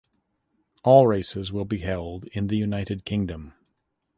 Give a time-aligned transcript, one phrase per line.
[0.83, 3.53] All races will be held in the United Kingdom.